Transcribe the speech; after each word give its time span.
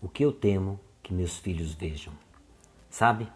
o 0.00 0.08
que 0.08 0.24
eu 0.24 0.32
temo 0.32 0.78
que 1.02 1.12
meus 1.12 1.38
filhos 1.38 1.72
vejam. 1.72 2.12
Sabe, 2.90 3.28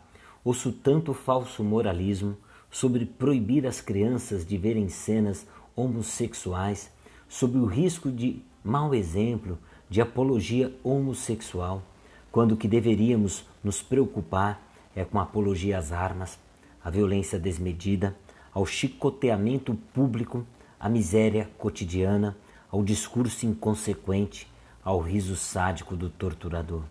ouço 0.45 0.73
tanto 0.73 1.15
falso 1.15 1.63
moralismo 1.63 2.37
sobre 2.71 3.05
proibir 3.05 3.67
as 3.67 3.81
crianças 3.81 4.47
de 4.47 4.57
verem 4.57 4.89
cenas 4.89 5.47
homossexuais, 5.75 6.91
sob 7.29 7.59
o 7.59 7.65
risco 7.65 8.11
de 8.11 8.43
mau 8.63 8.95
exemplo, 8.95 9.59
de 9.89 10.01
apologia 10.01 10.75
homossexual, 10.83 11.83
quando 12.31 12.53
o 12.53 12.57
que 12.57 12.69
deveríamos 12.69 13.45
nos 13.63 13.83
preocupar 13.83 14.63
é 14.95 15.05
com 15.05 15.19
apologia 15.19 15.79
às 15.79 15.93
armas, 15.93 16.39
à 16.83 16.91
violência 16.91 17.39
desmedida, 17.39 18.17
ao 18.53 18.67
chicoteamento 18.67 19.75
público, 19.93 20.45
à 20.79 20.89
miséria 20.89 21.51
cotidiana, 21.59 22.37
ao 22.71 22.83
discurso 22.83 23.47
inconsequente, 23.47 24.50
ao 24.85 25.01
riso 25.01 25.37
sádico 25.37 25.97
do 25.97 26.09
torturador. 26.09 26.83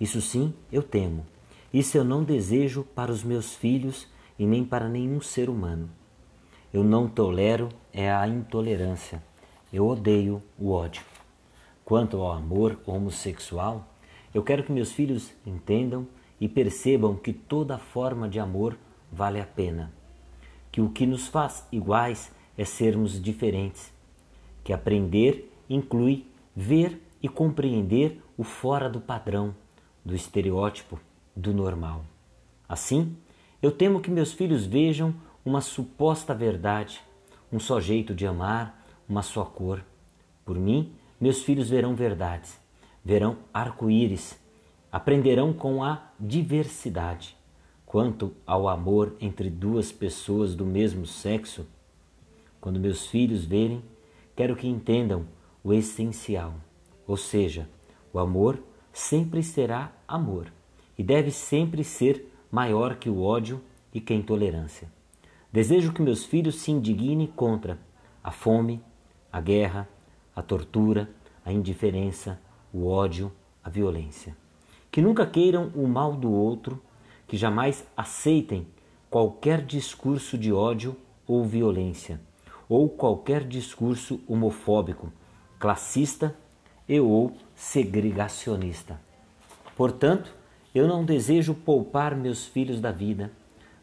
Isso 0.00 0.20
sim 0.20 0.54
eu 0.70 0.82
temo. 0.82 1.26
Isso 1.72 1.96
eu 1.96 2.04
não 2.04 2.22
desejo 2.22 2.84
para 2.94 3.10
os 3.10 3.22
meus 3.24 3.54
filhos 3.54 4.06
e 4.38 4.46
nem 4.46 4.64
para 4.64 4.88
nenhum 4.88 5.20
ser 5.20 5.48
humano. 5.48 5.90
Eu 6.72 6.84
não 6.84 7.08
tolero 7.08 7.68
é 7.92 8.12
a 8.12 8.26
intolerância. 8.28 9.22
Eu 9.72 9.86
odeio 9.86 10.42
o 10.58 10.70
ódio. 10.70 11.02
Quanto 11.84 12.18
ao 12.18 12.32
amor 12.32 12.78
homossexual, 12.84 13.88
eu 14.34 14.42
quero 14.42 14.62
que 14.62 14.72
meus 14.72 14.92
filhos 14.92 15.32
entendam 15.46 16.06
e 16.40 16.48
percebam 16.48 17.14
que 17.14 17.32
toda 17.32 17.78
forma 17.78 18.28
de 18.28 18.38
amor 18.38 18.76
vale 19.10 19.40
a 19.40 19.46
pena. 19.46 19.92
Que 20.70 20.80
o 20.80 20.90
que 20.90 21.06
nos 21.06 21.28
faz 21.28 21.66
iguais 21.72 22.30
é 22.58 22.64
sermos 22.64 23.20
diferentes. 23.20 23.92
Que 24.62 24.72
aprender 24.72 25.50
inclui 25.68 26.26
ver 26.54 27.00
e 27.26 27.28
compreender 27.28 28.22
o 28.38 28.44
fora 28.44 28.88
do 28.88 29.00
padrão, 29.00 29.52
do 30.04 30.14
estereótipo, 30.14 31.00
do 31.34 31.52
normal. 31.52 32.04
Assim, 32.68 33.16
eu 33.60 33.72
temo 33.72 34.00
que 34.00 34.12
meus 34.12 34.32
filhos 34.32 34.64
vejam 34.64 35.12
uma 35.44 35.60
suposta 35.60 36.32
verdade, 36.32 37.00
um 37.52 37.58
só 37.58 37.80
jeito 37.80 38.14
de 38.14 38.28
amar, 38.28 38.80
uma 39.08 39.22
só 39.22 39.44
cor. 39.44 39.82
Por 40.44 40.56
mim, 40.56 40.92
meus 41.20 41.42
filhos 41.42 41.68
verão 41.68 41.96
verdades, 41.96 42.60
verão 43.04 43.38
arco-íris, 43.52 44.38
aprenderão 44.92 45.52
com 45.52 45.82
a 45.82 46.12
diversidade. 46.20 47.36
Quanto 47.84 48.32
ao 48.46 48.68
amor 48.68 49.16
entre 49.20 49.50
duas 49.50 49.90
pessoas 49.90 50.54
do 50.54 50.64
mesmo 50.64 51.04
sexo, 51.04 51.66
quando 52.60 52.78
meus 52.78 53.04
filhos 53.08 53.44
verem, 53.44 53.82
quero 54.36 54.54
que 54.54 54.68
entendam 54.68 55.26
o 55.64 55.72
essencial, 55.72 56.54
ou 57.06 57.16
seja, 57.16 57.68
o 58.12 58.18
amor 58.18 58.58
sempre 58.92 59.42
será 59.42 59.92
amor 60.08 60.52
e 60.98 61.02
deve 61.02 61.30
sempre 61.30 61.84
ser 61.84 62.32
maior 62.50 62.96
que 62.96 63.10
o 63.10 63.22
ódio 63.22 63.60
e 63.92 64.00
que 64.00 64.12
a 64.12 64.16
intolerância. 64.16 64.90
Desejo 65.52 65.92
que 65.92 66.02
meus 66.02 66.24
filhos 66.24 66.56
se 66.56 66.70
indignem 66.70 67.26
contra 67.26 67.78
a 68.22 68.30
fome, 68.30 68.82
a 69.32 69.40
guerra, 69.40 69.88
a 70.34 70.42
tortura, 70.42 71.10
a 71.44 71.52
indiferença, 71.52 72.40
o 72.72 72.86
ódio, 72.86 73.32
a 73.62 73.70
violência. 73.70 74.36
Que 74.90 75.00
nunca 75.00 75.26
queiram 75.26 75.70
o 75.74 75.86
mal 75.86 76.14
do 76.14 76.30
outro, 76.30 76.82
que 77.26 77.36
jamais 77.36 77.86
aceitem 77.96 78.66
qualquer 79.08 79.64
discurso 79.64 80.36
de 80.36 80.52
ódio 80.52 80.96
ou 81.26 81.44
violência, 81.44 82.20
ou 82.68 82.88
qualquer 82.88 83.46
discurso 83.46 84.20
homofóbico, 84.26 85.12
classista 85.58 86.36
e 86.88 87.00
ou 87.00 87.36
segregacionista. 87.54 89.00
Portanto, 89.76 90.34
eu 90.74 90.86
não 90.86 91.04
desejo 91.04 91.54
poupar 91.54 92.14
meus 92.14 92.44
filhos 92.44 92.80
da 92.80 92.92
vida, 92.92 93.30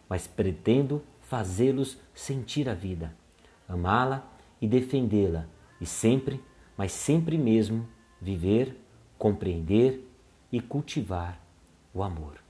mas 0.07 0.27
pretendo 0.27 1.01
fazê-los 1.21 1.97
sentir 2.13 2.69
a 2.69 2.73
vida, 2.73 3.15
amá-la 3.67 4.27
e 4.61 4.67
defendê-la, 4.67 5.47
e 5.81 5.85
sempre, 5.85 6.39
mas 6.77 6.91
sempre 6.91 7.37
mesmo, 7.37 7.87
viver, 8.21 8.77
compreender 9.17 10.07
e 10.51 10.59
cultivar 10.59 11.39
o 11.93 12.03
amor. 12.03 12.42